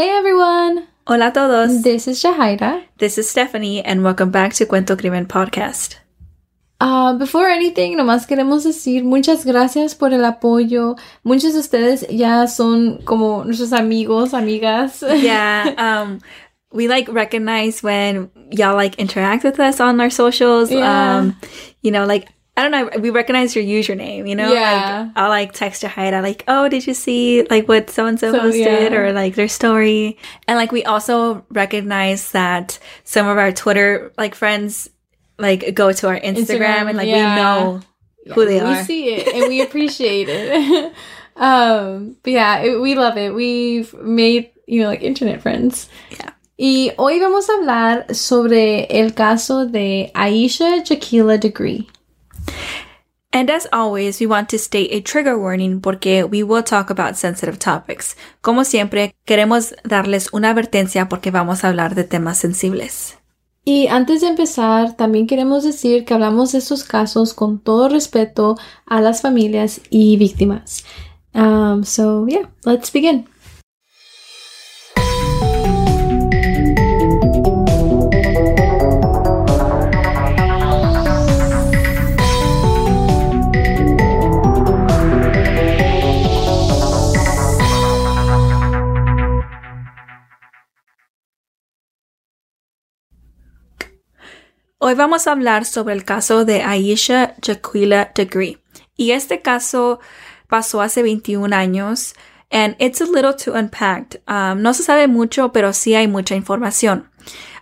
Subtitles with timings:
[0.00, 0.86] Hey everyone!
[1.06, 1.82] Hola a todos.
[1.82, 2.84] This is Jahaira.
[2.96, 5.96] This is Stephanie, and welcome back to Cuento Crimen Podcast.
[6.80, 10.96] Uh, before anything, nomás queremos decir muchas gracias por el apoyo.
[11.22, 15.02] Muchos de ustedes ya son como nuestros amigos, amigas.
[15.02, 16.20] Yeah, um,
[16.72, 20.70] we like recognize when y'all like interact with us on our socials.
[20.70, 21.18] Yeah.
[21.18, 21.36] Um,
[21.82, 22.26] you know, like
[22.56, 24.28] I don't know, we recognize your username.
[24.28, 25.04] You know, Yeah.
[25.04, 28.32] like I'll like text Jahaira like, oh, did you see like what so and so
[28.38, 28.98] posted yeah.
[28.98, 30.18] or like their story?
[30.46, 34.90] And like we also recognize that some of our Twitter like friends
[35.38, 37.34] like go to our Instagram, Instagram, and like yeah.
[37.34, 37.80] we know
[38.34, 38.78] who they we are.
[38.78, 40.92] We see it and we appreciate it.
[41.36, 43.34] um, but yeah, it, we love it.
[43.34, 45.88] We've made, you know, like internet friends.
[46.10, 46.30] Yeah.
[46.58, 51.88] Y hoy vamos a hablar sobre el caso de Asha Jaquilla Degree.
[53.32, 57.16] And as always, we want to state a trigger warning porque we will talk about
[57.16, 58.16] sensitive topics.
[58.40, 63.16] Como siempre, queremos darles una advertencia porque vamos a hablar de temas sensibles.
[63.64, 68.56] Y antes de empezar, también queremos decir que hablamos de estos casos con todo respeto
[68.86, 70.84] a las familias y víctimas.
[71.32, 73.28] Um, so yeah, let's begin.
[94.90, 98.58] Hoy vamos a hablar sobre el caso de Aisha Jaquila Degree.
[98.96, 100.00] Y este caso
[100.48, 102.16] pasó hace 21 años.
[102.50, 104.20] And it's a little too unpacked.
[104.26, 107.08] Um, no se sabe mucho, pero sí hay mucha información.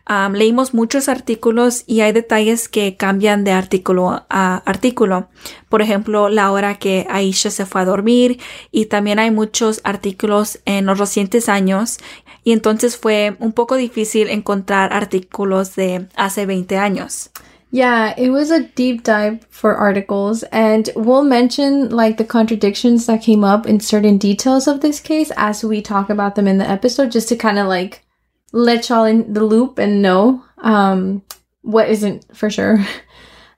[0.08, 5.28] Um, leímos muchos artículos y hay detalles que cambian de artículo a artículo.
[5.68, 8.40] Por ejemplo, la hora que Aisha se fue a dormir
[8.70, 11.98] y también hay muchos artículos en los recientes años
[12.44, 17.30] y entonces fue un poco difícil encontrar artículos de hace 20 años.
[17.70, 23.20] Yeah, it was a deep dive for articles, and we'll mention like the contradictions that
[23.20, 26.68] came up in certain details of this case as we talk about them in the
[26.68, 28.06] episode, just to kind of like
[28.52, 31.22] let y'all in the loop and know um,
[31.60, 32.78] what isn't for sure.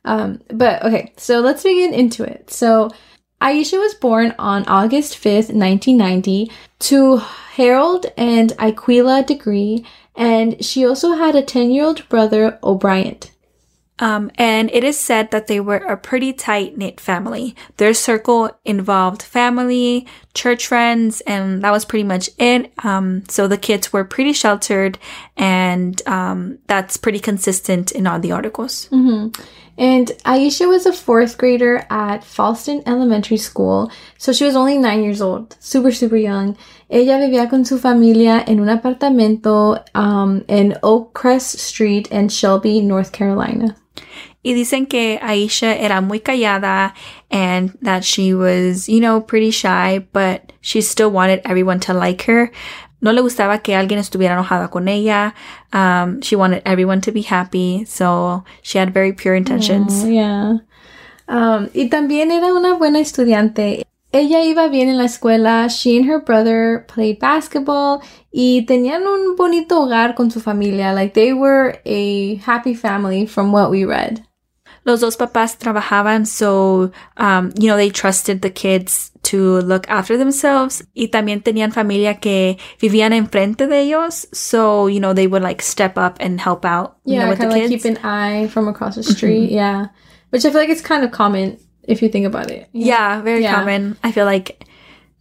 [0.02, 2.50] Um, but okay, so let's begin into it.
[2.50, 2.91] So,
[3.40, 9.84] Asha was born on August 5th, 1990, to Harold and Iquilla Degree,
[10.14, 13.30] and she also had a 10 year old brother, O'Bryant.
[14.00, 17.54] Um, and it is said that they were a pretty tight knit family.
[17.76, 22.72] Their circle involved family, church friends, and that was pretty much it.
[22.82, 24.98] Um, so the kids were pretty sheltered,
[25.36, 28.88] and um, that's pretty consistent in all the articles.
[29.80, 35.02] And Asha was a fourth grader at Fallston Elementary School, so she was only nine
[35.02, 36.54] years old, super, super young.
[36.91, 43.10] Ella vivía con su familia en un apartamento um, en Oakcrest Street in Shelby, North
[43.10, 43.74] Carolina.
[44.44, 46.92] Y dicen que Asha era muy callada
[47.30, 52.22] and that she was, you know, pretty shy, but she still wanted everyone to like
[52.22, 52.52] her.
[53.00, 55.34] No le gustaba que alguien estuviera enojada con ella.
[55.72, 60.04] Um, she wanted everyone to be happy, so she had very pure intentions.
[60.04, 60.58] Oh, yeah.
[61.28, 63.86] Um, y también era una buena estudiante.
[64.12, 65.68] Ella iba bien en la escuela.
[65.68, 68.00] She and her brother played basketball
[68.32, 70.92] y tenían un bonito hogar con su familia.
[70.92, 74.26] Like they were a happy family from what we read.
[74.84, 80.16] Los dos papás trabajaban, so, um, you know, they trusted the kids to look after
[80.16, 80.82] themselves.
[80.96, 85.60] Y también tenían familia que vivían enfrente de ellos, so, you know, they would like
[85.60, 87.82] step up and help out, you know, Yeah, with kind of like kids.
[87.82, 89.50] keep an eye from across the street.
[89.50, 89.88] Yeah.
[90.30, 92.68] Which I feel like it's kind of common if you think about it.
[92.72, 93.54] Yeah, very Yeah.
[93.56, 93.97] common.
[94.02, 94.64] I feel like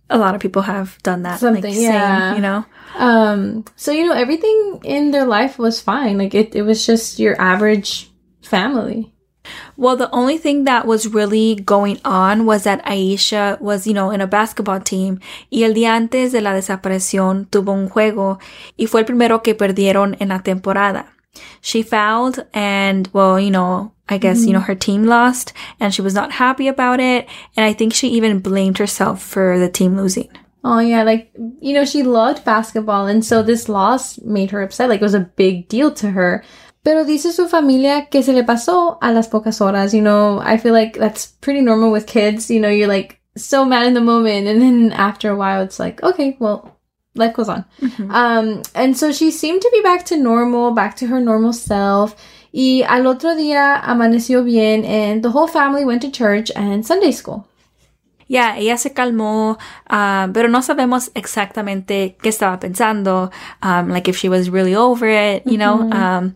[0.09, 1.40] a lot of people have done that.
[1.40, 2.36] Something, like, same, yeah.
[2.36, 2.66] you know?
[2.97, 6.18] Um, so you know, everything in their life was fine.
[6.18, 8.09] Like it, it was just your average
[8.41, 9.14] family.
[9.79, 14.12] Well, the only thing that was really going on was that Asha was, you know,
[14.12, 18.40] in a basketball team y el día antes de la desaparición tuvo un juego
[18.78, 21.05] y fue el primero que perdieron en la temporada.
[21.61, 24.67] She fouled and, well, you know, I guess, you know, mm-hmm.
[24.67, 27.29] her team lost and she was not happy about it.
[27.55, 30.28] And I think she even blamed herself for the team losing.
[30.61, 34.90] Oh yeah, like you know, she loved basketball, and so this loss made her upset.
[34.90, 36.43] Like it was a big deal to her.
[36.84, 39.93] Pero dice su familia que se le pasó a las pocas horas.
[39.93, 42.49] You know, I feel like that's pretty normal with kids.
[42.49, 45.79] You know, you're like so mad in the moment, and then after a while, it's
[45.79, 46.78] like, okay, well,
[47.16, 47.66] life goes on.
[48.09, 52.16] Um, and so she seemed to be back to normal, back to her normal self.
[52.52, 57.11] Y al otro día amaneció bien, and the whole family went to church and Sunday
[57.11, 57.46] school.
[58.29, 59.58] Yeah, ella se calmó,
[59.90, 63.31] um, pero no sabemos exactamente qué estaba pensando,
[63.61, 65.90] um, like if she was really over it, you know.
[65.91, 66.35] Um,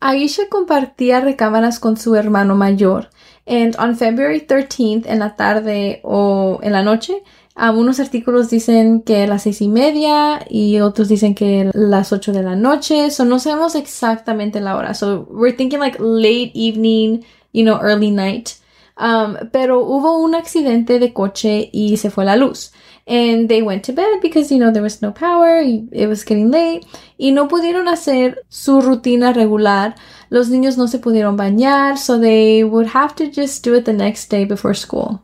[0.00, 3.10] Aisha compartía recámaras con su hermano mayor.
[3.46, 7.22] And on February 13th, en la tarde o en la noche,
[7.54, 12.42] algunos artículos dicen que las seis y media y otros dicen que las ocho de
[12.42, 13.10] la noche.
[13.10, 14.94] So no sabemos exactamente la hora.
[14.94, 18.56] So we're thinking like late evening, you know, early night.
[18.98, 22.72] Um, pero hubo un accidente de coche y se fue la luz.
[23.06, 26.50] And they went to bed because, you know, there was no power, it was getting
[26.50, 26.84] late.
[27.18, 29.94] Y no pudieron hacer su rutina regular.
[30.30, 33.92] Los niños no se pudieron bañar, so they would have to just do it the
[33.92, 35.22] next day before school.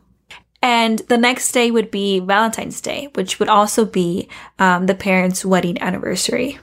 [0.62, 4.28] And the next day would be Valentine's Day, which would also be
[4.60, 6.60] um, the parents' wedding anniversary.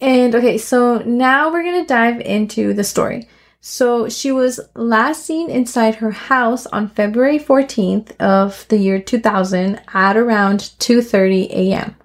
[0.00, 3.28] And okay, so now we're gonna dive into the story.
[3.60, 9.80] So she was last seen inside her house on February 14th of the year 2000
[9.92, 11.96] at around 2:30 a.m.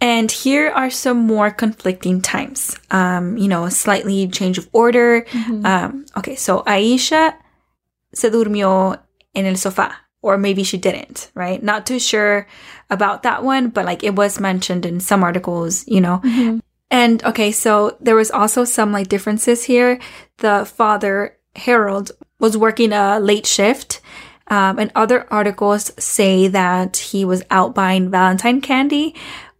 [0.00, 2.76] And here are some more conflicting times.
[2.90, 5.24] Um, you know, a slightly change of order.
[5.64, 7.34] Um, okay, so Asha
[8.12, 8.98] se durmió
[9.34, 11.62] en el sofá, or maybe she didn't, right?
[11.62, 12.46] Not too sure
[12.90, 16.20] about that one, but like it was mentioned in some articles, you know.
[16.90, 19.98] And okay, so there was also some like differences here.
[20.38, 24.00] The father, Harold, was working a late shift.
[24.48, 29.14] Um, and other articles say that he was out buying Valentine candy,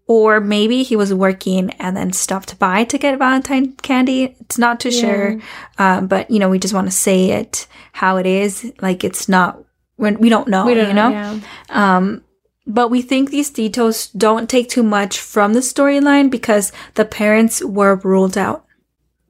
[0.07, 4.37] or maybe he was working and then stopped by to get Valentine candy.
[4.41, 5.41] It's not too sure.
[5.79, 8.71] Um, but you know, we just want to say it how it is.
[8.83, 9.65] Like it's not,
[9.97, 11.11] when we don't know, We don't you know?
[11.11, 11.41] yeah.
[11.71, 12.23] Um,
[12.67, 17.63] but we think these details don't take too much from the storyline because the parents
[17.63, 18.65] were ruled out.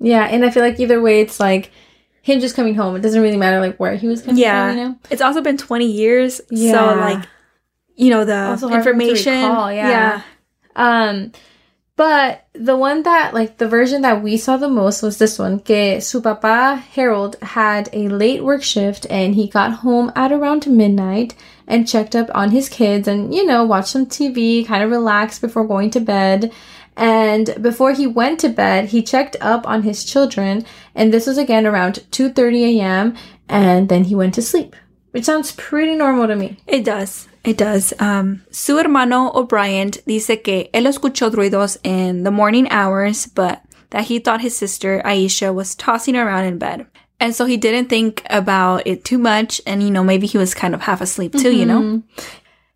[0.01, 1.71] Yeah, and I feel like either way, it's like
[2.23, 2.97] him just coming home.
[2.97, 4.69] It doesn't really matter like where he was coming Yeah.
[4.71, 4.97] from, you know.
[5.11, 6.41] It's also been 20 years.
[6.55, 7.25] So, like,
[7.97, 9.43] you know, the Also hard for him to information.
[9.43, 10.23] recall, yeah.
[10.77, 11.33] Um,
[11.97, 15.61] but the one that like the version that we saw the most was this one.
[15.61, 20.67] Que su papá Harold had a late work shift and he got home at around
[20.67, 21.35] midnight
[21.67, 25.41] and checked up on his kids and you know watched some TV, kind of relaxed
[25.41, 26.53] before going to bed.
[26.97, 30.65] And before he went to bed, he checked up on his children,
[30.95, 33.17] and this was again around 2:30 a.m.
[33.49, 34.77] And then he went to sleep,
[35.11, 36.59] which sounds pretty normal to me.
[36.67, 37.29] It does.
[37.45, 37.93] It does.
[37.99, 44.05] Um, su hermano O'Bryant dice que él escuchó ruidos in the morning hours, but that
[44.05, 46.87] he thought his sister Asha was tossing around in bed.
[47.21, 49.61] And so he didn't think about it too much.
[49.67, 52.03] And, you know, maybe he was kind of half asleep too, you know?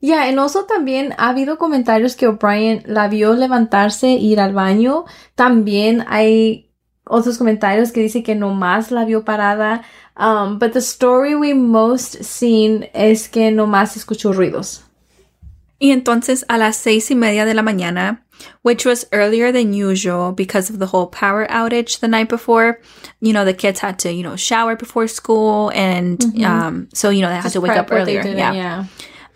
[0.00, 4.52] Yeah, and also también ha habido comentarios que O'Brien la vio levantarse e ir al
[4.52, 5.06] baño.
[5.34, 6.70] También hay
[7.04, 9.82] otros comentarios que dice que nomás la vio parada.
[10.16, 14.87] Um, but the story we most seen es que nomás escuchó ruidos.
[15.80, 18.22] Y entonces a las seis y media de la mañana,
[18.62, 22.80] which was earlier than usual because of the whole power outage the night before,
[23.20, 27.22] you know, the kids had to, you know, shower before school and, um, so, you
[27.22, 28.22] know, they had to wake up earlier.
[28.26, 28.52] Yeah.
[28.52, 28.84] yeah.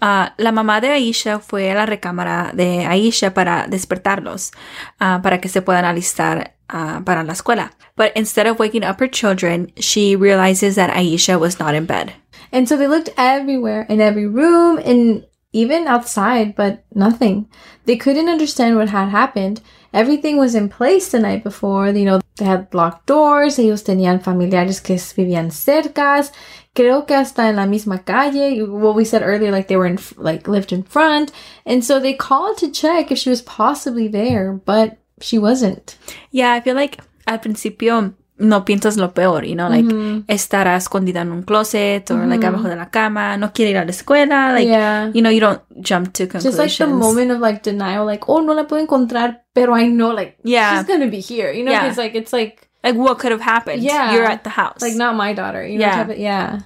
[0.05, 4.51] Ah, la mamá de Asha fue a la recámara de Asha para despertarlos,
[4.99, 7.71] ah, para que se puedan alistar ah, para la escuela.
[7.95, 12.15] But instead of waking up her children, she realizes that Asha was not in bed.
[12.51, 17.49] And so they looked everywhere, in every room, and even outside, but nothing.
[17.85, 19.61] They couldn't understand what had happened.
[19.93, 21.89] Everything was in place the night before.
[21.89, 23.59] You know, they had locked doors.
[23.59, 26.33] Ellos tenían familiares que vivían cercas.
[26.75, 28.63] Creo que hasta en la misma calle.
[28.67, 31.33] What we said earlier, like they were in, like lived in front.
[31.67, 35.99] And so they called to check if she was possibly there, but she wasn't.
[36.31, 39.87] Yeah, I feel like al principio no piensas lo peor, you know, like
[40.29, 43.85] estará escondida en un closet or like abajo de la cama, no quiere ir a
[43.85, 45.11] la escuela, like, Yeah.
[45.15, 46.57] you know, you don't jump to conclusions.
[46.57, 49.89] Just like the moment of like denial, like, oh, no la puedo encontrar, pero I
[49.89, 50.77] know, like, Yeah.
[50.77, 51.53] she's gonna be here.
[51.53, 51.87] You know, Yeah.
[51.89, 53.83] it's like, it's like, Like what could have happened?
[53.83, 54.13] Yeah.
[54.13, 54.83] You're at the house.
[54.83, 55.65] like not my daughter.
[55.65, 56.01] You know, Yeah.
[56.11, 56.59] of- yeah.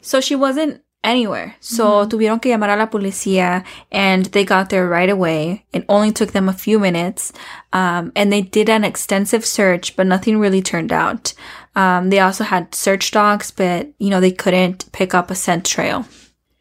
[0.00, 1.54] So she wasn't anywhere.
[1.60, 5.64] So tuvieron que llamar a la policía and they got there right away.
[5.72, 7.32] It only took them a few minutes.
[7.72, 11.34] Um, and they did an extensive search, but nothing really turned out.
[11.76, 15.64] Um, they also had search dogs, but you know, they couldn't pick up a scent
[15.64, 16.06] trail.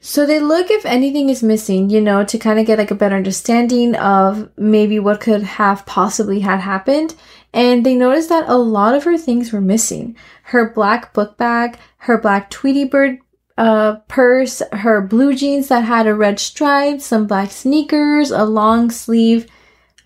[0.05, 2.95] So they look if anything is missing, you know, to kind of get like a
[2.95, 7.15] better understanding of maybe what could have possibly had happened.
[7.53, 10.17] And they noticed that a lot of her things were missing.
[10.51, 13.19] Her black book bag, her black Tweety Bird
[13.57, 18.89] uh, purse, her blue jeans that had a red stripe, some black sneakers, a long
[18.89, 19.47] sleeve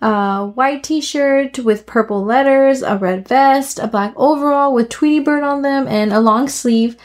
[0.00, 5.42] uh, white t-shirt with purple letters, a red vest, a black overall with Tweety Bird
[5.42, 6.96] on them, and a long sleeve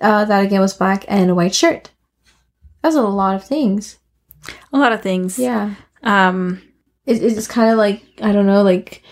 [0.00, 1.90] uh, that again was black and a white shirt.
[2.82, 3.98] That's a lot of things.
[4.72, 5.38] A lot of things.
[5.38, 5.74] Yeah.
[6.02, 6.62] Um,
[7.06, 9.02] It, it's kind of like I don't know, like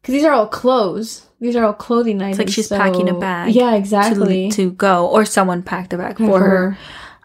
[0.00, 1.25] because these are all clothes.
[1.40, 2.38] These are all clothing items.
[2.38, 4.50] It's like she's so- packing a bag Yeah, exactly.
[4.52, 6.78] to go, or someone packed a bag for her.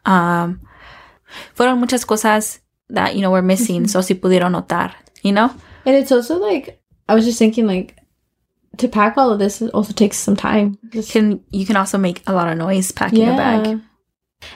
[0.05, 0.61] Um,
[1.55, 4.91] fueron muchas cosas that, you know, were missing, so si pudieron notar,
[5.23, 5.53] you know?
[5.85, 7.97] And it's also like I was just thinking like
[8.77, 10.77] to pack all of this also takes some time.
[10.89, 13.79] Just- Can You can also make a lot of noise packing a bag.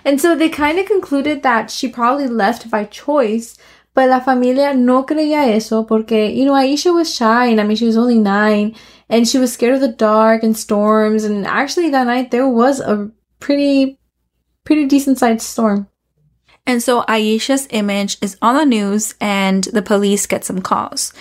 [0.03, 3.55] And so they kind of concluded that she probably left by choice,
[3.95, 7.77] but la familia no creía eso porque, you know, Asha was shy and I mean,
[7.77, 8.75] she was only nine
[9.09, 11.23] and she was scared of the dark and storms.
[11.23, 13.09] And actually, that night there was a
[13.39, 13.97] pretty,
[14.65, 15.87] pretty decent sized storm.
[16.67, 21.13] And so Asha's image is on the news and the police get some calls.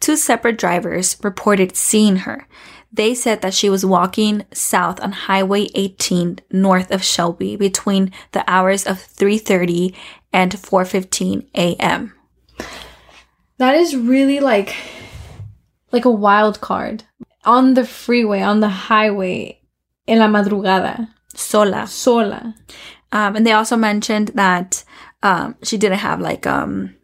[0.00, 2.46] Two separate drivers reported seeing her.
[2.90, 8.44] They said that she was walking south on Highway 18 north of Shelby between the
[8.50, 9.94] hours of 3:30
[10.32, 12.14] and 4:15 a.m.
[13.62, 14.74] That is really like,
[15.92, 17.04] like a wild card
[17.44, 19.60] on the freeway, on the highway,
[20.08, 21.86] en la madrugada, Sola.
[21.86, 22.56] sola.
[23.12, 24.82] Um, and they also mentioned that
[25.22, 26.96] um, she didn't have like um,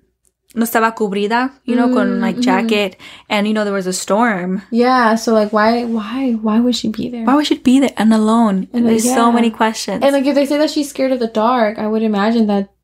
[0.57, 2.97] no estaba cubrida, you know, con like jacket,
[3.29, 4.63] and you know there was a storm.
[4.73, 5.15] Yeah.
[5.15, 7.25] So like, why, why, why would she be there?
[7.25, 8.67] Why would she be there and alone?
[8.73, 9.15] And, There's yeah.
[9.15, 10.03] so many questions.
[10.03, 12.75] And like if they say that she's scared of the dark, I would imagine that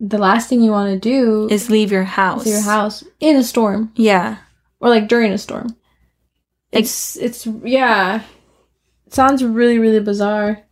[0.00, 2.46] the last thing you want to do is leave your house.
[2.46, 4.38] your house in a storm Yeah.
[4.80, 5.76] or like during a storm.
[6.72, 8.22] It's it's yeah.
[9.06, 10.62] It sounds really really bizarre.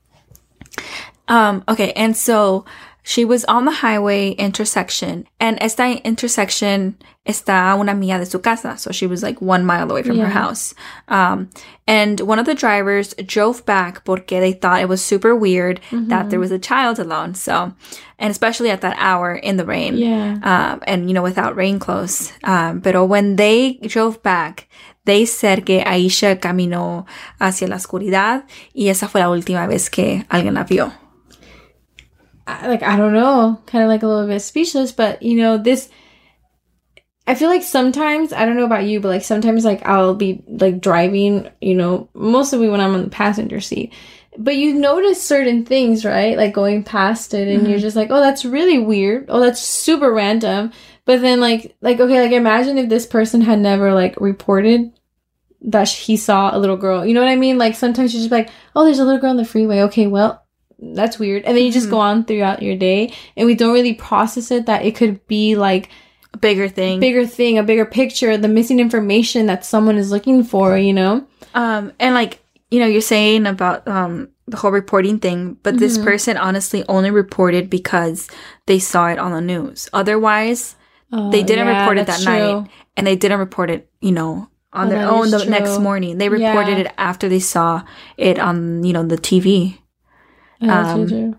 [1.29, 2.65] Um, okay, and so
[3.03, 8.39] she was on the highway intersection, and esta intersection está a una milla de su
[8.39, 10.75] casa, so she was like one mile away from her house.
[11.09, 11.51] Um,
[11.87, 16.31] and one of the drivers drove back porque they thought it was super weird that
[16.31, 17.35] there was a child alone.
[17.35, 17.75] So,
[18.19, 19.97] and especially at that hour in the rain.
[19.97, 20.39] Yeah.
[20.43, 22.33] um, and you know without rain clothes.
[22.45, 24.69] Um, pero when they drove back,
[25.05, 27.07] they said que Asha caminó
[27.41, 28.45] hacia la oscuridad
[28.75, 30.93] y esa fue la última vez que alguien la vio.
[32.47, 35.89] Like I don't know, kind of like a little bit speechless, but you know this.
[37.27, 40.43] I feel like sometimes I don't know about you, but like sometimes like I'll be
[40.49, 43.93] like driving, you know, mostly when I'm on the passenger seat.
[44.37, 46.37] But you notice certain things, right?
[46.37, 47.83] Like going past it, and you're mm-hmm.
[47.83, 49.27] just like, "Oh, that's really weird.
[49.29, 50.73] Oh, that's super random."
[51.05, 54.93] But then, like, like okay, like imagine if this person had never like reported
[55.65, 57.05] that he saw a little girl.
[57.05, 57.59] You know what I mean?
[57.59, 60.42] Like sometimes you're just like, "Oh, there's a little girl on the freeway." Okay, well,
[60.83, 61.45] that's weird.
[61.45, 64.67] And then you just go on throughout your day, and we don't really process it
[64.67, 65.89] that it could be like
[66.35, 66.99] A bigger thing.
[67.01, 71.27] bigger thing, a bigger picture, the missing information that someone is looking for, you know?
[71.55, 75.95] Um, and like, you know, you're saying about um, the whole reporting thing, but this
[75.97, 76.05] Mm-hmm.
[76.05, 78.29] person honestly only reported because
[78.67, 79.89] they saw it on the news.
[79.93, 80.75] Otherwise,
[81.31, 84.13] they didn't Oh, yeah, report it that that's night and they didn't report it, you
[84.13, 86.17] know, on Oh, their own the next morning.
[86.17, 86.85] They reported Yeah.
[86.89, 87.83] it after they saw
[88.17, 89.77] it on, you know, the TV.
[90.71, 91.37] Um.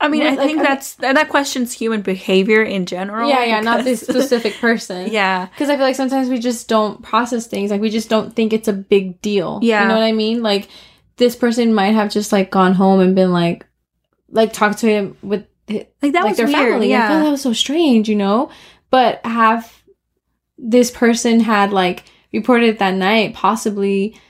[0.00, 3.28] I mean, I like, think I mean- that's that that questions human behavior in general.
[3.28, 5.10] Yeah, yeah, not this specific person.
[5.10, 7.70] yeah, Because I feel like sometimes we just don't process things.
[7.70, 9.60] Like we just don't think it's a big deal.
[9.62, 9.82] Yeah.
[9.82, 10.42] You know what I mean?
[10.42, 10.68] Like
[11.16, 13.64] this person might have just like gone home and been like,
[14.28, 16.56] like talked to him with like that like was their weird.
[16.72, 16.94] family.
[16.94, 18.50] I feel Yeah, that was so strange, you know?
[18.90, 19.72] But have
[20.58, 24.20] this person had like reported that night, possibly,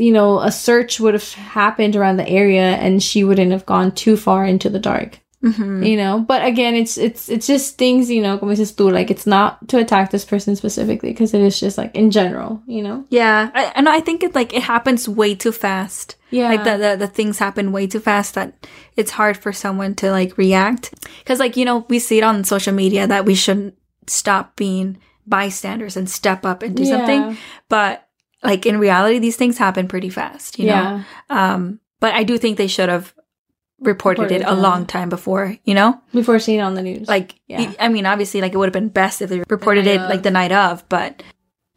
[0.00, 3.92] you know, a search would have happened around the area and she wouldn't have gone
[3.92, 5.20] too far into the dark.
[5.42, 5.86] Mhm.
[5.88, 6.18] You know?
[6.20, 9.56] But again, it's it's it's just things, you know, como dices tú, like it's not
[9.68, 13.04] to attack this person specifically because it is just like in general, you know?
[13.08, 13.48] yeah.
[13.54, 16.16] I, and I think it like it happens way too fast.
[16.30, 16.48] Yeah.
[16.52, 18.52] like the, the the things happen way too fast that
[18.96, 22.44] it's hard for someone to like react because like you know we see it on
[22.44, 23.74] social media that we shouldn't
[24.06, 26.96] stop being bystanders and step up and do Yeah.
[26.98, 27.36] something
[27.68, 28.06] but
[28.42, 32.56] like in reality these things happen pretty fast you know um but i do think
[32.56, 33.14] they should have
[33.80, 37.08] reported, Reported it a long time before you know Before seeing it on the news.
[37.08, 37.72] like Yeah.
[37.80, 40.22] i mean obviously like it would have been best if they reported night it like
[40.22, 41.22] the night of but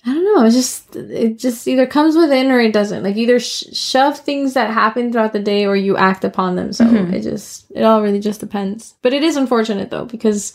[0.05, 0.43] I don't know.
[0.46, 3.03] It's just it just either comes within or it doesn't.
[3.03, 6.74] Like either sh- shove things that happen throughout the day or you act upon them.
[6.74, 7.13] So Mhm.
[7.13, 8.96] it just it all really just depends.
[9.01, 10.51] But it is unfortunate though because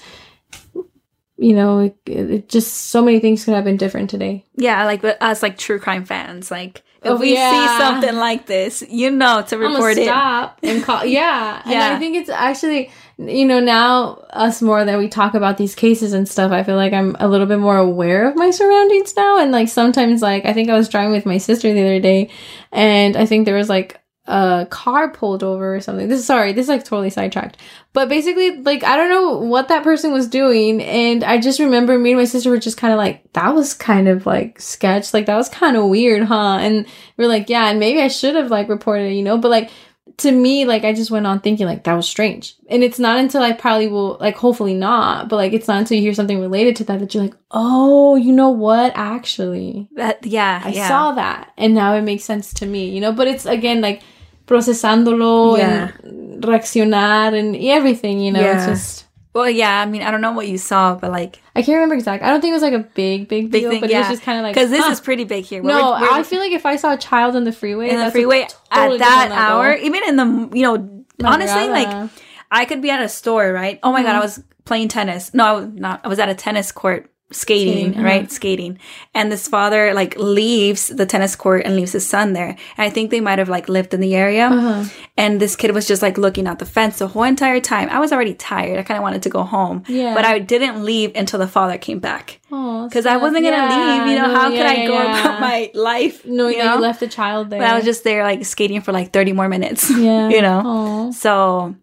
[1.39, 4.45] you know it, it just so many things could have been different today.
[4.57, 7.51] yeah like us like true crime fans like if Oh, we yeah.
[7.53, 11.05] see something like this you know to report it stop and call.
[11.19, 11.95] Yeah, and Yeah.
[11.95, 16.13] I think it's actually you know now us more that we talk about these cases
[16.13, 16.51] and stuff.
[16.51, 19.69] I feel like I'm a little bit more aware of my surroundings now, and like
[19.69, 22.31] sometimes like I think I was driving with my sister the other day,
[22.73, 26.07] and I think there was like a car pulled over or something.
[26.07, 27.57] This is sorry, this is like totally sidetracked.
[27.95, 31.99] But basically, like I don't know what that person was doing, and I just remember
[31.99, 35.15] me and my sister were just kind of like, that was kind of like sketch,
[35.15, 36.59] like that was kind of weird, huh?
[36.61, 39.51] And we're like, yeah, and maybe I should have like reported, it, you know, but
[39.51, 39.71] like
[40.19, 42.57] to me, like I just went on thinking like that was strange.
[42.69, 45.97] And it's not until I probably will like hopefully not, but like it's not until
[45.97, 48.93] you hear something related to that that you're like, oh, you know what?
[48.95, 49.89] Actually.
[49.93, 50.89] That yeah, I yeah.
[50.89, 51.53] saw that.
[51.57, 53.13] And now it makes sense to me, you know?
[53.13, 54.03] But it's again like
[54.49, 55.91] procesándolo Yeah.
[56.03, 58.41] and reaccionar and everything, you know?
[58.41, 59.81] It's just Well, yeah.
[59.83, 62.27] I mean, I don't know what you saw, but like I can't remember exactly.
[62.27, 63.99] I don't think it was like a big, big, big deal, thing, but yeah.
[63.99, 64.91] it was just kind of like because this huh.
[64.91, 65.63] is pretty big here.
[65.63, 65.69] no.
[65.93, 68.11] We're- we're- I feel like if I saw a child on the freeway, in the
[68.11, 70.27] freeway totally at that hour, even in the
[70.57, 70.77] you know,
[71.23, 72.11] honestly, like
[72.51, 73.79] I could be at a store, right?
[73.83, 74.23] Oh my god, I Mm-hmm.
[74.23, 75.33] was playing tennis.
[75.35, 76.01] No, I was not.
[76.05, 78.31] I was at a tennis court skating, Skating, right?
[78.33, 78.79] Skating,
[79.15, 82.49] and this father like leaves the tennis court and leaves his son there.
[82.49, 84.85] And I think they might have like lived in the area, Uh-huh.
[85.17, 87.89] and this kid was just like looking out the fence the whole entire time.
[87.91, 88.79] I was already tired.
[88.79, 90.15] I kind of wanted to go home, Yeah.
[90.15, 94.11] but I didn't leave until the father came back because I wasn't gonna Yeah, leave.
[94.13, 95.21] You know, no, how could I yeah, go yeah.
[95.21, 96.25] about my life?
[96.25, 96.75] No, you know?
[96.77, 97.61] you left the child there.
[97.61, 99.91] But I was just there like skating for like 30 more minutes.
[99.99, 100.63] yeah, you know?
[100.65, 101.11] Aw.
[101.13, 101.75] So,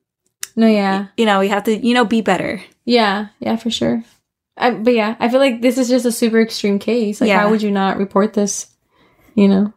[0.56, 2.62] No, yeah, you know, we have to, you know, be better.
[2.86, 4.04] yeah, yeah, for sure.
[4.58, 7.20] I, but yeah, I feel like this is just a super extreme case.
[7.22, 7.42] Like, Yeah.
[7.42, 8.68] how would you not report this?
[9.36, 9.74] You know?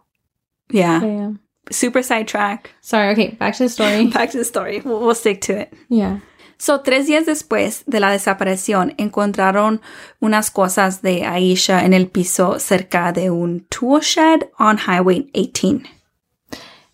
[0.70, 1.02] Yeah.
[1.02, 1.30] Yeah.
[1.70, 2.70] Super sidetrack.
[2.80, 3.11] Sorry.
[3.12, 4.06] Okay, back to the story.
[4.12, 4.80] Back to the story.
[4.85, 5.75] We'll, we'll stick to it.
[5.88, 6.20] yeah.
[6.61, 9.80] So, tres días después de la desaparición, encontraron
[10.20, 15.82] unas cosas de Asha en el piso cerca de un tool shed on Highway 18.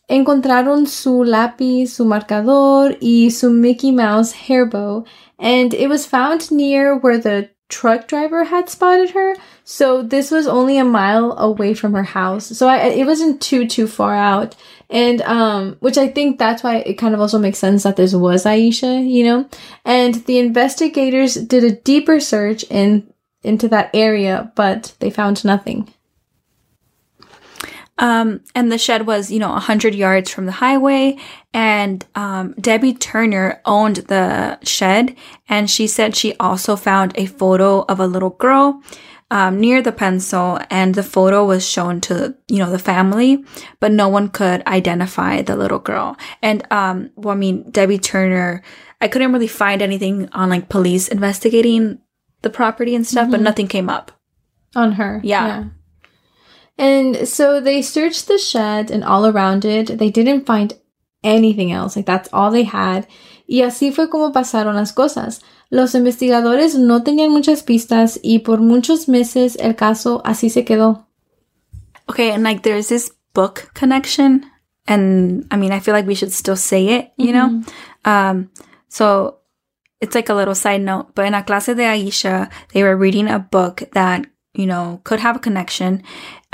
[0.09, 5.05] Encontraron su lápiz, su marcador, y su Mickey Mouse hair bow,
[5.39, 9.35] and it was found near where the truck driver had spotted her.
[9.65, 12.47] So this was only a mile away from her house.
[12.57, 14.55] So I, it wasn't too too far out,
[14.89, 18.15] and um, which I think that's why it kind of also makes sense that this
[18.15, 19.49] was Asha, you know.
[19.85, 23.13] And the investigators did a deeper search in
[23.43, 25.93] into that area, but they found nothing.
[27.99, 31.17] Um, and the shed was, you know, 100 yards from the highway.
[31.53, 35.15] And um, Debbie Turner owned the shed.
[35.49, 38.83] And she said she also found a photo of a little girl
[39.31, 40.59] um, near the pencil.
[40.71, 43.45] And the photo was shown to, you know, the family,
[43.79, 46.17] but no one could identify the little girl.
[46.43, 48.63] And, um, well, I mean, Debbie Turner,
[49.01, 52.01] I couldn't really find anything on like police investigating
[52.43, 54.13] the property and stuff, but nothing came up.
[54.75, 55.21] on her.
[55.23, 55.65] Yeah.
[56.77, 59.99] And so they searched the shed and all around it.
[59.99, 60.73] They didn't find
[61.23, 61.97] anything else.
[61.97, 63.07] Like that's all they had.
[63.47, 65.41] Y así fue como pasaron las cosas.
[65.71, 71.07] Los investigadores no tenían muchas pistas y por muchos meses el caso así se quedó.
[72.09, 74.45] Okay, and like there's this book connection,
[74.87, 77.63] and I mean, I feel like we should still say it, you know?
[78.05, 78.51] Um,
[78.89, 79.39] so
[80.01, 83.29] it's like a little side note, but in a clase de Asha, they were reading
[83.29, 86.03] a book that, you know, could have a connection.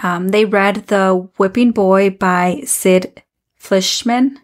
[0.02, 3.22] Um, they read The Whipping Boy by Sid
[3.60, 4.36] Fleischman.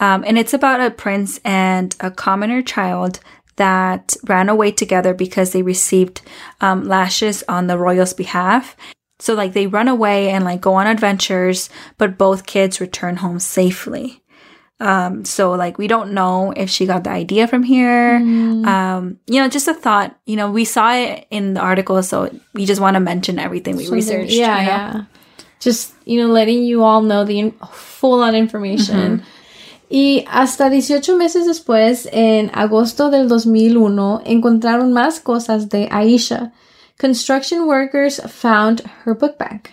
[0.00, 3.20] Um, and it's about a prince and a commoner child
[3.56, 6.22] that ran away together because they received
[6.60, 8.76] um, lashes on the royal's behalf.
[9.18, 13.38] So like they run away and like go on adventures, but both kids return home
[13.38, 14.21] safely.
[14.82, 18.16] Um, so like we don't know if she got the idea from here.
[18.16, 20.18] Um, you know, just a thought.
[20.26, 23.76] You know, we saw it in the article, so we just want to mention everything
[23.76, 24.32] we Something- researched.
[24.32, 24.72] Yeah, you know?
[24.72, 25.04] yeah.
[25.60, 29.22] Just, you know, letting you all know the in- full on information.
[29.88, 36.50] Y hasta 18 meses después, en agosto del 2001, encontraron más cosas de Asha.
[36.98, 39.70] Construction workers found her book bag.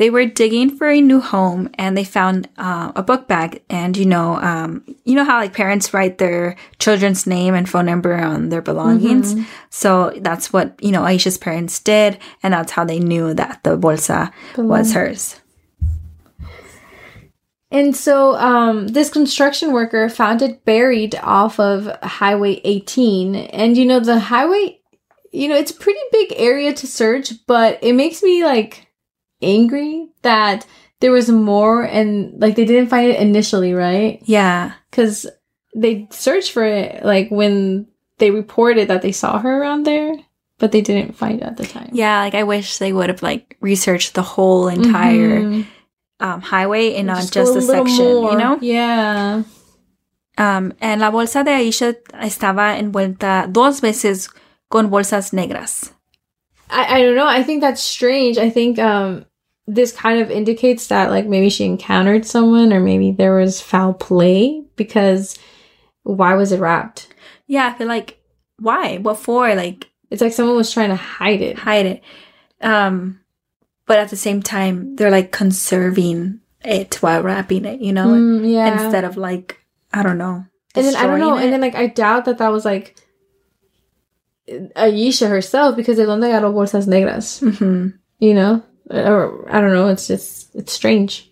[0.00, 3.62] They were digging for a new home and they found uh, a book bag.
[3.68, 7.84] And you know, um, you know how like parents write their children's name and phone
[7.84, 9.34] number on their belongings.
[9.68, 13.76] So that's what you know Asha's parents did, and that's how they knew that the
[13.76, 15.38] bolsa was hers.
[17.70, 23.36] And so um, this construction worker found it buried off of Highway 18.
[23.36, 24.80] And you know, the highway,
[25.30, 28.86] you know, it's a pretty big area to search, but it makes me like
[29.42, 30.66] angry that
[31.00, 34.20] there was more and like they didn't find it initially, right?
[34.24, 35.26] Yeah, Because
[35.74, 37.86] they searched for it like when
[38.18, 40.14] they reported that they saw her around there,
[40.58, 41.88] but they didn't find it at the time.
[41.92, 42.20] yeah.
[42.20, 45.66] Like I wish they would have like researched the whole entire Mhm.
[46.20, 48.04] um, highway and not Just just, a section.
[48.04, 48.32] more.
[48.32, 48.58] You know.
[48.60, 49.42] Yeah.
[50.36, 54.28] Um, en la bolsa de Asha estaba envuelta dos veces
[54.68, 55.92] con bolsas negras.
[56.70, 57.26] I, I don't know.
[57.26, 58.38] I think that's strange.
[58.38, 59.24] I think um
[59.74, 63.94] this kind of indicates that like maybe she encountered someone or maybe there was foul
[63.94, 65.38] play because
[66.02, 67.08] why was it wrapped?
[67.46, 68.18] Yeah, I feel like
[68.58, 68.98] why?
[68.98, 69.54] What for?
[69.54, 71.58] Like It's like someone was trying to hide it.
[71.58, 72.02] hide it.
[72.60, 73.20] Um,
[73.86, 78.50] but at the same time, they're like conserving it while wrapping it, you know, Mm,
[78.52, 78.82] yeah.
[78.84, 79.56] instead of like
[79.92, 80.44] I don't know.
[80.74, 82.96] and then I don't know, destroying and then like I doubt that that was like
[84.76, 87.94] Asha herself because they don't donde agarró bolsas negras, Mhm.
[88.18, 89.88] you know, or I don't know.
[89.88, 91.30] It's just it's strange.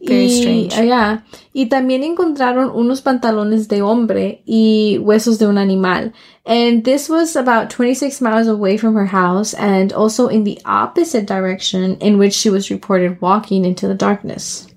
[0.00, 0.74] Very Y- strange.
[0.78, 1.18] ah, yeah.
[1.52, 6.12] Y también encontraron unos pantalones de hombre y huesos de un animal.
[6.46, 11.26] And this was about 26 miles away from her house and also in the opposite
[11.26, 14.68] direction in which she was reported walking into the darkness.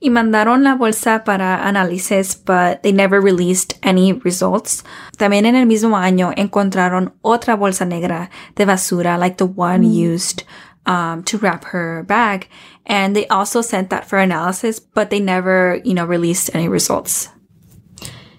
[0.00, 4.84] Y mandaron la bolsa para análisis, but they never released any results.
[5.18, 10.42] También en el mismo año encontraron otra bolsa negra de basura, like the one used
[10.86, 12.48] um, to wrap her bag.
[12.86, 17.28] And they also sent that for analysis, but they never, you know, released any results.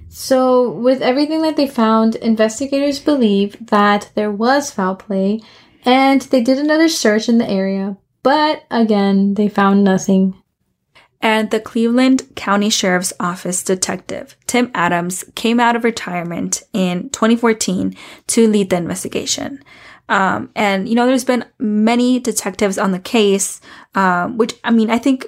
[0.10, 5.42] So, with everything that they found, investigators believe that there was foul play
[5.84, 10.42] and they did another search in the area, but again, they found nothing.
[11.22, 17.96] And the Cleveland County Sheriff's Office detective, Tim Adams, came out of retirement in 2014
[18.28, 19.64] to lead the investigation.
[20.08, 23.60] Um, and, you know, there's been many detectives on the case,
[23.96, 25.28] um, which, I mean, I think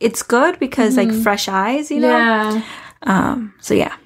[0.00, 2.08] it's good because, like, fresh eyes, you know?
[2.16, 2.62] Yeah.
[3.02, 3.96] Um, so, yeah.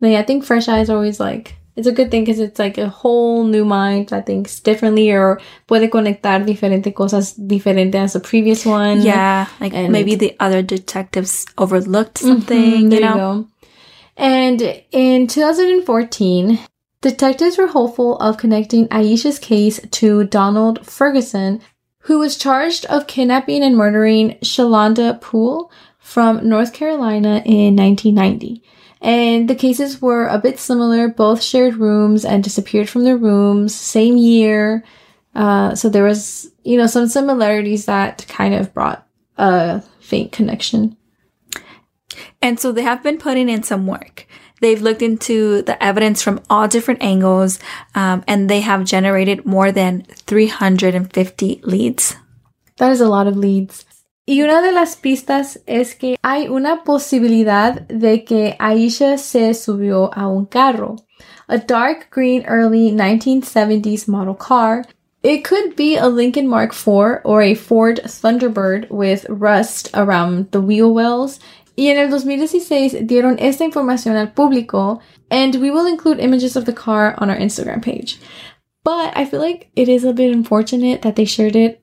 [0.00, 2.88] Yeah, I think fresh eyes always like it's a good thing because it's like a
[2.88, 8.64] whole new mind that thinks differently or puede conectar diferente cosas diferente as the previous
[8.64, 9.02] one.
[9.02, 9.46] Yeah.
[9.60, 13.14] Like, And- maybe the other detectives overlooked Mhm, something, there you know?
[13.16, 13.46] go.
[14.16, 16.58] And in 2014,
[17.00, 21.60] detectives were hopeful of connecting Asha's case to Donald Ferguson,
[22.00, 28.62] who was charged of kidnapping and murdering Shalonda Poole from North Carolina in 1990.
[29.02, 31.08] And the cases were a bit similar.
[31.08, 34.84] Both shared rooms and disappeared from their rooms, same year.
[35.34, 39.06] Uh, so there was, you know, some similarities that kind of brought
[39.36, 40.96] a faint connection.
[42.40, 44.26] And so they have been putting in some work.
[44.60, 47.58] They've looked into the evidence from all different angles,
[47.94, 52.16] um, and they have generated more than 350 leads.
[52.78, 53.84] That is a lot of leads.
[54.28, 60.10] Y una de las pistas es que hay una posibilidad de que Asha se subió
[60.12, 60.96] a un carro.
[61.48, 64.84] A dark green early 1970s model car.
[65.22, 70.60] It could be a Lincoln Mark IV or a Ford Thunderbird with rust around the
[70.60, 71.38] wheel wells.
[71.76, 76.64] Y en el 2016 dieron esta información al público and we will include images of
[76.64, 78.18] the car on our Instagram page.
[78.82, 81.80] But I feel like it is a bit unfortunate that they shared it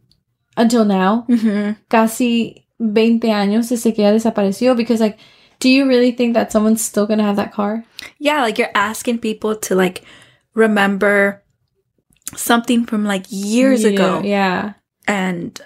[0.57, 1.73] until now, Mm-hmm.
[1.89, 5.17] casi 20 años desde que ella desapareció, because like,
[5.59, 7.83] do you really think that someone's still gonna have that car?
[8.19, 10.03] Yeah, like you're asking people to like
[10.55, 11.43] remember
[12.35, 14.73] something from like years Yeah, ago, Yeah.
[15.07, 15.59] and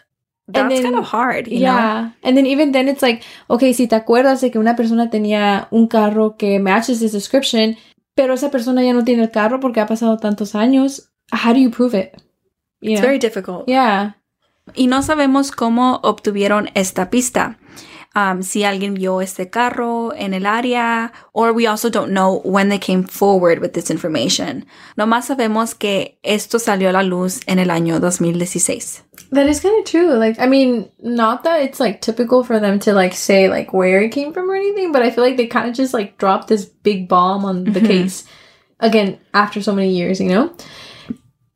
[0.47, 1.73] that's then- kind of hard, you know?
[1.75, 2.11] yeah.
[2.23, 5.67] And then even then it's like, okay, si te acuerdas de que una persona tenía
[5.71, 7.75] un carro que matches this description,
[8.15, 11.59] pero esa persona ya no tiene el carro porque ha pasado tantos años, how do
[11.59, 12.13] you prove it?
[12.81, 13.07] You It's know?
[13.07, 13.65] very difficult.
[13.67, 14.15] yeah.
[14.75, 17.57] Y no sabemos cómo obtuvieron esta pista.
[18.17, 22.69] Um, si alguien vio este carro en el área, or we also don't know when
[22.69, 24.65] they came forward with this information.
[24.97, 29.03] Nomás sabemos que esto salió a la luz en el año 2016.
[29.31, 30.15] That is kind of true.
[30.17, 34.01] Like, I mean, not that it's like typical for them to like say like where
[34.01, 36.47] it came from or anything, but I feel like they kind of just like dropped
[36.47, 37.87] this big bomb on the Mhm.
[37.87, 38.23] case
[38.79, 40.49] again after so many years, you know?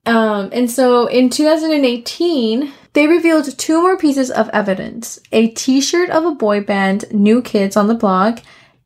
[0.05, 6.09] Um, and so in 2018, they revealed two more pieces of evidence a t shirt
[6.09, 8.39] of a boy band, New Kids on the Block,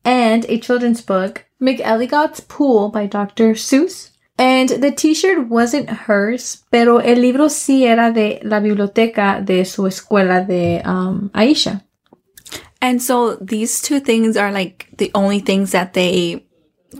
[0.04, 3.54] and a children's book, McElligot's Pool by Dr.
[3.54, 4.10] Seuss.
[4.38, 9.84] And the t-shirt wasn't hers, pero el libro sí era de la biblioteca de su
[9.84, 11.82] escuela de um, Asha.
[12.82, 16.44] And so these two things are like the only things that they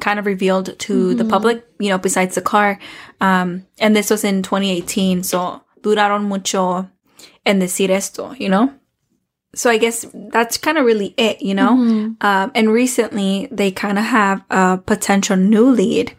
[0.00, 2.78] kind of revealed to the public, you know, besides the car.
[3.20, 6.88] Um, and this was in 2018, so duraron mucho
[7.46, 8.72] en decir esto, you know?
[9.54, 11.72] So I guess that's kind of really it, you know?
[12.20, 16.14] Um, and recently they kind of have a potential new lead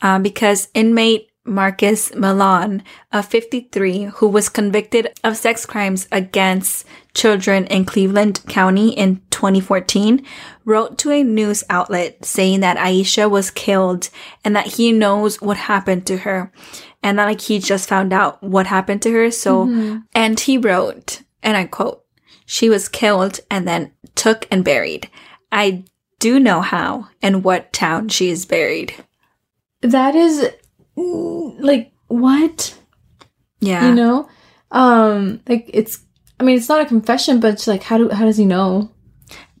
[0.00, 7.66] um, because inmate Marcus Milan, a 53, who was convicted of sex crimes against children
[7.66, 10.24] in Cleveland County in 2014,
[10.64, 14.10] wrote to a news outlet saying that Asha was killed
[14.44, 16.52] and that he knows what happened to her.
[17.02, 19.30] And that like he just found out what happened to her.
[19.30, 20.04] So, Mhm.
[20.14, 22.02] and he wrote, and I quote,
[22.46, 25.08] she was killed and then took and buried.
[25.52, 25.84] I
[26.18, 28.94] do know how and what town she is buried.
[29.82, 30.48] That is
[30.96, 32.74] like what?
[33.60, 33.88] Yeah.
[33.88, 34.28] You know?
[34.70, 36.00] Um like it's
[36.38, 38.90] I mean it's not a confession, but it's like how do how does he know?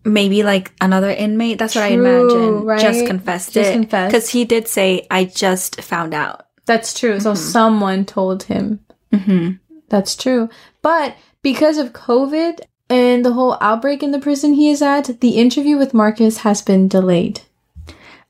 [0.04, 1.58] Maybe like another inmate.
[1.58, 2.64] That's what I imagine.
[2.64, 2.80] right?
[2.80, 3.72] Just confessed Just it.
[3.74, 4.12] confessed.
[4.12, 6.46] Because he did say, I just found out.
[6.70, 7.18] That's true.
[7.18, 7.36] So Mhm.
[7.36, 8.78] someone told him.
[9.12, 9.54] Mm-hmm.
[9.88, 10.48] That's true.
[10.82, 15.30] But because of COVID and the whole outbreak in the prison he is at, the
[15.30, 17.40] interview with Marcus has been delayed.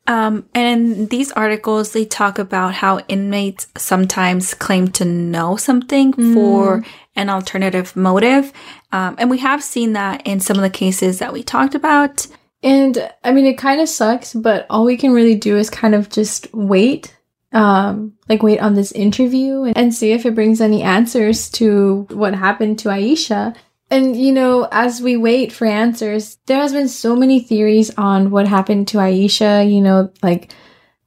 [0.07, 6.14] Um, and in these articles, they talk about how inmates sometimes claim to know something
[6.35, 6.83] for
[7.14, 8.55] an alternative motive.
[8.90, 12.26] Um, and we have seen that in some of the cases that we talked about.
[12.62, 15.94] And I mean, it kind of sucks, but all we can really do is kind
[15.94, 17.14] of just wait.
[17.53, 22.07] Um, like wait on this interview and, and see if it brings any answers to
[22.11, 23.57] what happened to Asha.
[23.91, 28.31] And you know, as we wait for answers, there has been so many theories on
[28.31, 29.69] what happened to Asha.
[29.69, 30.53] You know, like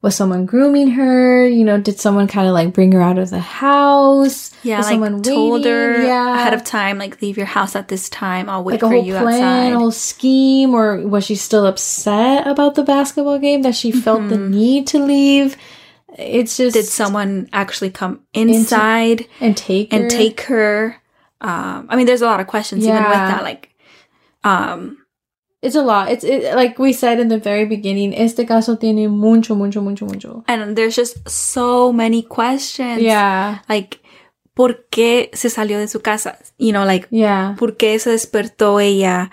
[0.02, 1.48] was someone grooming her?
[1.48, 4.52] You know, did someone kind of like bring her out of the house?
[4.62, 6.02] Yeah, Was like someone told her?
[6.04, 6.34] Yeah.
[6.34, 8.50] ahead of time, like leave your house at this time.
[8.50, 9.24] I'll wait like for you plan,
[9.68, 9.72] outside.
[9.72, 14.28] a whole scheme, or was she still upset about the basketball game that she felt
[14.28, 14.50] the Mhm.
[14.50, 15.56] need to leave?
[16.16, 20.08] It's just Did someone actually come inside and take and her?
[20.08, 20.96] take her?
[21.40, 23.42] Um, I mean, there's a lot of questions even with that.
[23.42, 23.74] Like,
[24.44, 24.98] um,
[25.62, 26.10] It's a lot.
[26.10, 28.12] It's it, like we said in the very beginning.
[28.14, 30.44] Este caso tiene mucho, mucho, mucho, mucho.
[30.46, 33.00] and there's just so many questions.
[33.00, 34.00] Yeah, like,
[34.54, 36.36] ¿por qué se salió de su casa?
[36.58, 39.30] You know, like, yeah, ¿por qué se despertó ella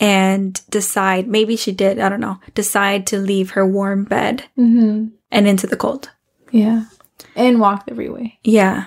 [0.00, 5.08] and decide, maybe she did, I don't know, decide to leave her warm bed hmm
[5.30, 6.10] and into the cold?
[6.54, 6.84] Yeah,
[7.34, 8.38] and walk the freeway.
[8.44, 8.86] Yeah.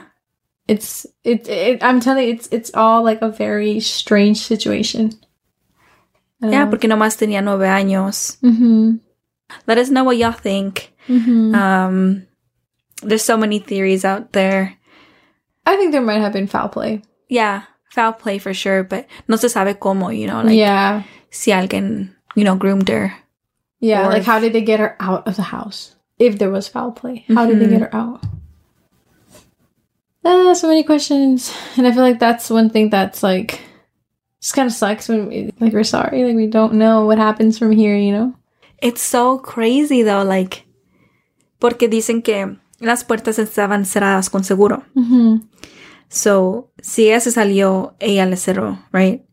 [0.67, 1.83] It's it, it.
[1.83, 5.11] I'm telling you, it's it's all like a very strange situation.
[6.41, 8.37] Yeah, porque nomás tenía nueve años.
[8.41, 8.97] Mm-hmm.
[9.65, 10.93] Let us know what y'all think.
[11.07, 11.55] Mm-hmm.
[11.55, 12.27] Um,
[13.01, 14.75] there's so many theories out there.
[15.65, 17.01] I think there might have been foul play.
[17.29, 21.51] Yeah, foul play for sure, but no se sabe cómo, you know, like yeah, si
[21.51, 23.13] alguien, you know, groomed her.
[23.79, 25.95] Yeah, like how did they get her out of the house?
[26.19, 27.69] If there was foul play, how did they Mhm.
[27.69, 28.21] get her out?
[30.25, 33.61] Uh, so many questions, and I feel like that's one thing that's like
[34.41, 37.57] just kind of sucks when we, like we're sorry, like we don't know what happens
[37.57, 38.33] from here, you know?
[38.81, 40.65] It's so crazy though, like,
[41.59, 44.83] porque dicen que las puertas estaban cerradas con seguro.
[44.95, 45.47] Mm-hmm.
[46.09, 49.23] So, si ella se salió, ella le cerró, right?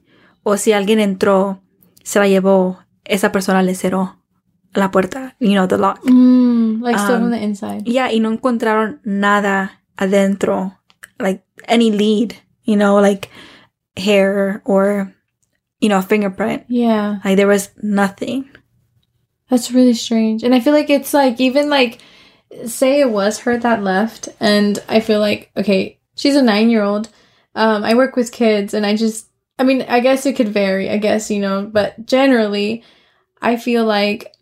[0.42, 1.60] O si alguien entró,
[2.02, 4.16] se la llevó, esa persona le cerró
[4.72, 6.02] la puerta, you know, the lock.
[6.02, 7.86] Mm, like Um, from the inside.
[7.88, 10.76] Yeah, y no encontraron nada adentro,
[11.20, 13.28] like any lead, you know, like
[13.96, 15.12] hair or,
[15.80, 16.64] you know, fingerprint.
[16.68, 18.48] Yeah, Like there was nothing.
[19.50, 22.00] that's really strange, and I feel like it's like even like
[22.66, 26.82] say it was her that left, and I feel like okay, she's a nine year
[26.82, 27.08] old.
[27.54, 30.90] Um, I work with kids, and I just, I mean, I guess it could vary,
[30.90, 32.82] I guess, you know, but generally,
[33.40, 34.33] I feel like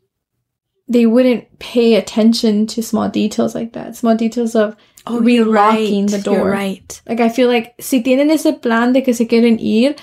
[0.92, 3.96] they wouldn't pay attention to small details like that.
[3.96, 4.76] Small details of,
[5.08, 6.36] you're relocking the door.
[6.36, 7.00] You're right.
[7.08, 9.94] like, I feel like si tienen ese plan de que se quieren ir,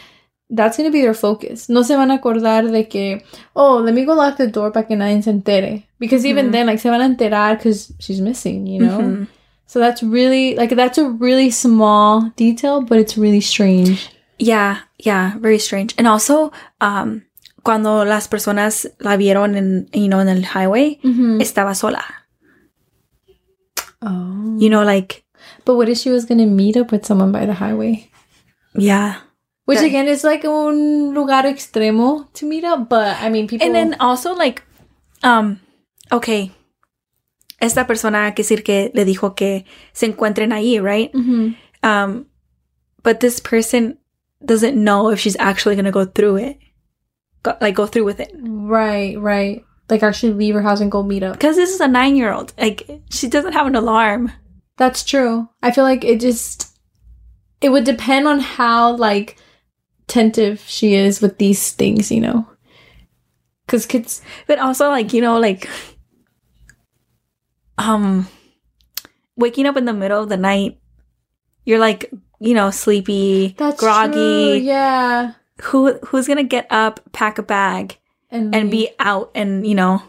[0.50, 1.70] that's going to be their focus.
[1.70, 3.22] No se van a acordar de que,
[3.56, 5.84] oh, let me go lock the door para que nadie se entere.
[6.00, 6.52] Because even Mhm.
[6.52, 9.00] then, like, se van a enterar because she's missing, you know?
[9.00, 9.28] Mhm.
[9.68, 14.10] So that's really like that's a really small detail, but it's really strange.
[14.40, 15.94] Yeah, yeah, very strange.
[15.98, 17.22] And also, um,
[17.64, 21.42] cuando las personas la vieron en, you know, en el highway, Mm-hmm.
[21.42, 22.04] estaba sola.
[24.02, 25.24] Oh, You know, like,
[25.66, 28.10] but what if she was gonna meet up with someone by the highway?
[28.76, 29.16] yeah.
[29.66, 33.66] Which That- again is like un lugar extremo to meet up, but I mean people.
[33.68, 34.64] And then also, like,
[35.24, 35.60] um,
[36.12, 36.52] okay.
[37.62, 41.12] Esta persona, que decir que le dijo que se encuentren ahí, right?
[41.14, 41.56] Mhm.
[41.84, 42.26] Um,
[43.04, 44.00] but this person
[44.44, 46.58] doesn't know if she's actually gonna go through it.
[47.44, 48.32] Go, like, go through with it.
[48.36, 51.34] right, right, like actually leave her house and go meet up.
[51.34, 52.54] Because this is a nine year old.
[52.58, 54.32] Like, she doesn't have an alarm.
[54.78, 55.50] That's true.
[55.62, 56.78] I feel like it just
[57.62, 59.38] it would depend on how like
[60.08, 62.48] attentive she is with these things, you know.
[63.66, 65.70] Because kids, But also, like, you know, like,
[67.78, 68.28] um,
[69.36, 70.80] waking up in the middle of the night,
[71.66, 74.14] you're like, you know, sleepy, that's groggy.
[74.14, 77.98] true, yeah, Who who's gonna get up, pack a bag,
[78.32, 80.02] and and be out, and you know,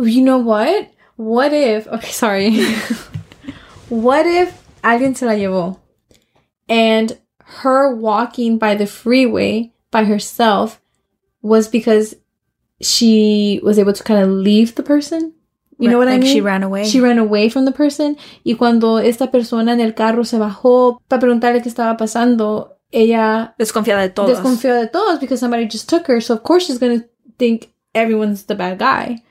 [0.00, 0.90] You know what?
[1.16, 1.86] What if?
[1.86, 2.64] Okay, sorry.
[3.88, 5.78] what if alguien se la llevó?
[6.68, 7.18] And
[7.60, 10.80] her walking by the freeway by herself
[11.42, 12.14] was because
[12.80, 15.34] she was able to kind of leave the person.
[15.78, 16.32] You know what like I mean?
[16.32, 16.88] She ran away.
[16.88, 18.16] She ran away from the person.
[18.44, 23.54] Y cuando esta persona en el carro se bajó para preguntarle qué estaba pasando, ella
[23.58, 24.38] Desconfiada de todos.
[24.38, 26.20] desconfió de todos because somebody just took her.
[26.20, 27.04] So of course she's gonna
[27.38, 29.22] think everyone's the bad guy,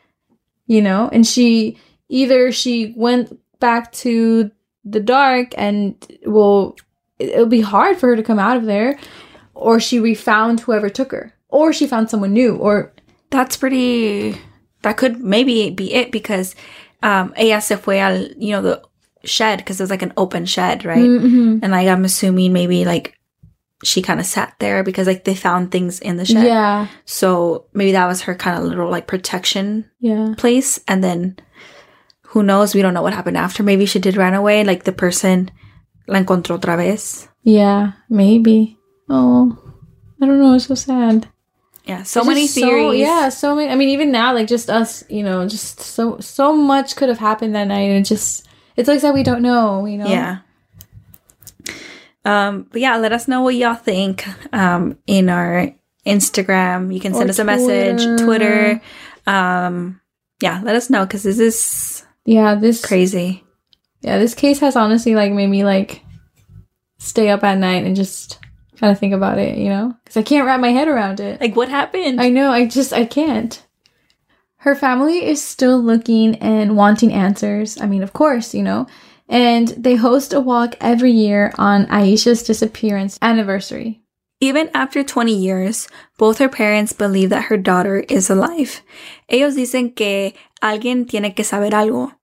[0.68, 1.10] you know.
[1.12, 1.78] And she
[2.10, 4.52] either she went back to
[4.86, 5.96] the dark and
[6.26, 6.76] well,
[7.20, 8.98] it- it'll be hard for her to come out of there,
[9.54, 12.94] or she refound whoever took her, or she found someone new, or
[13.32, 14.36] That's pretty.
[14.82, 16.56] That could maybe be it because
[17.04, 18.82] um, ella se fue al, you know, the
[19.24, 20.98] shed because it was like an open shed, right?
[21.06, 21.60] Mhm.
[21.62, 23.19] And like I'm assuming maybe like
[23.84, 26.46] she kind of sat there because like they found things in the shed.
[26.46, 30.80] yeah, So maybe that was her kind of little like protection yeah, place.
[30.88, 31.38] And then
[32.24, 32.76] who knows?
[32.76, 33.64] We don't know what happened after.
[33.64, 34.64] Maybe she did run away.
[34.64, 35.50] Like the person
[36.08, 37.28] la encontró otra vez.
[37.44, 38.78] yeah, maybe.
[39.10, 39.58] Oh,
[40.22, 40.54] I don't know.
[40.56, 41.28] It's so sad.
[41.86, 42.04] Yeah.
[42.04, 43.00] So It's many theories.
[43.00, 43.72] yeah, so many.
[43.72, 47.18] I mean, even now, like just us, you know, just so so much could have
[47.20, 50.08] happened that night, and it just it's like that we don't know, you know.
[50.08, 50.40] Yeah.
[52.26, 55.74] Um, but yeah, let us know what y'all think um, in our
[56.06, 56.94] Instagram.
[56.94, 58.26] You can send Or us a message, Twitter.
[58.26, 58.82] Twitter.
[59.26, 60.02] Um,
[60.42, 62.56] yeah, let us know because this is yeah.
[62.56, 63.44] This crazy.
[64.02, 66.04] yeah, this case has honestly like made me like
[66.98, 68.40] stay up at night and just
[68.78, 71.40] kind of think about it, you know, because I can't wrap my head around it.
[71.42, 72.22] Like, what happened?
[72.22, 73.66] I know, I just I can't.
[74.58, 77.80] Her family is still looking and wanting answers.
[77.80, 78.88] I mean, of course, you know.
[79.30, 84.02] And they host a walk every year on Asha's disappearance anniversary.
[84.42, 85.88] Even after 20 years,
[86.18, 88.82] both her parents believe that her daughter is alive.
[89.30, 92.14] Ellos dicen que alguien tiene que saber algo,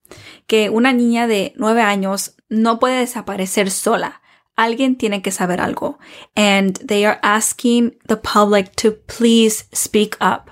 [0.48, 4.20] que una niña de nueve años no puede desaparecer sola.
[4.56, 5.98] Alguien tiene que saber algo.
[6.34, 10.50] And they are asking the public to please speak up.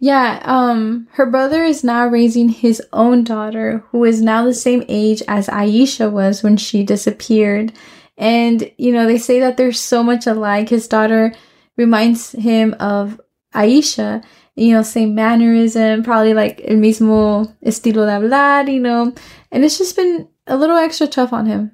[0.00, 4.84] Yeah, um, her brother is now raising his own daughter, who is now the same
[4.88, 7.72] age as Asha was when she disappeared.
[8.16, 10.68] And, you know, they say that they're so much alike.
[10.68, 11.34] His daughter
[11.76, 13.20] reminds him of
[13.54, 14.22] Asha,
[14.54, 19.12] you know, same mannerism, probably like el mismo estilo de hablar, you know.
[19.50, 21.72] And it's just been a little extra tough on him.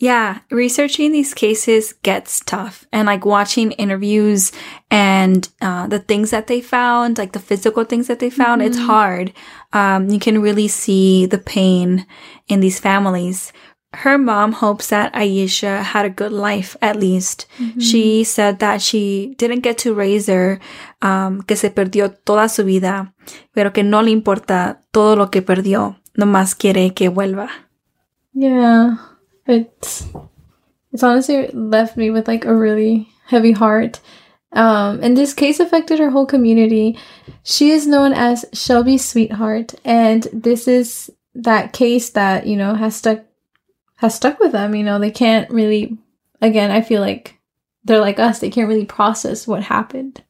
[0.00, 2.86] Yeah, researching these cases gets tough.
[2.92, 4.52] And like watching interviews
[4.92, 8.78] and uh, the things that they found, like the physical things that they found, it's
[8.78, 9.32] hard.
[9.72, 12.06] Um, you can really see the pain
[12.46, 13.52] in these families.
[13.92, 17.46] Her mom hopes that Asha had a good life, at least.
[17.80, 20.60] She said that she didn't get to raise her,
[21.02, 23.14] um, que se perdió toda su vida,
[23.52, 27.48] pero que no le importa todo lo que perdió, nomás quiere que vuelva.
[28.34, 28.98] Yeah,
[29.48, 30.06] it's
[30.92, 34.00] it's honestly left me with like a really heavy heart.
[34.52, 36.98] Um, and this case affected her whole community.
[37.42, 42.96] She is known as Shelby's sweetheart, and this is that case that you know has
[42.96, 43.20] stuck
[43.96, 44.74] has stuck with them.
[44.74, 45.98] You know, they can't really.
[46.40, 47.38] Again, I feel like
[47.84, 50.22] they're like us; they can't really process what happened.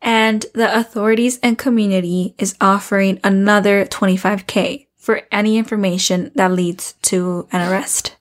[0.00, 7.48] And the authorities and community is offering another 25k for any information that leads to
[7.50, 8.16] an arrest.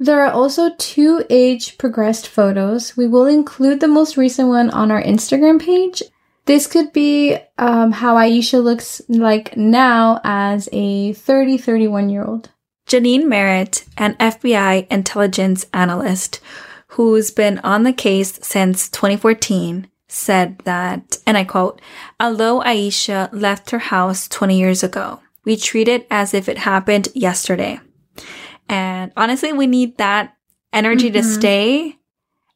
[0.00, 2.96] There are also two age progressed photos.
[2.96, 6.02] We will include the most recent one on our Instagram page.
[6.44, 12.50] This could be um, how Asha looks like now as a 30, 31 year old.
[12.86, 16.40] Janine Merritt, an FBI intelligence analyst
[16.92, 21.82] who's been on the case since 2014, said that, and I quote,
[22.18, 27.08] although Asha left her house 20 years ago, we treat it as if it happened
[27.14, 27.78] yesterday.
[28.68, 30.34] And honestly, we need that
[30.72, 31.24] energy to Mhm.
[31.24, 31.96] stay,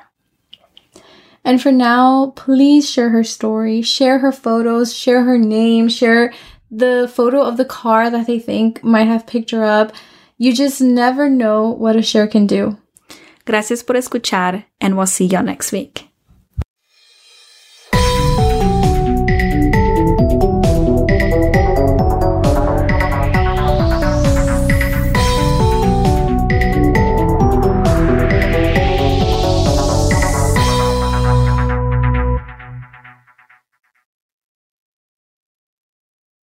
[1.44, 6.34] And for now, please share her story, share her photos, share her name, share
[6.70, 9.94] the photo of the car that they think might have picked her up.
[10.40, 12.78] You just never know what a share can do.
[13.46, 16.07] Gracias por escuchar, and we'll see y'all next week.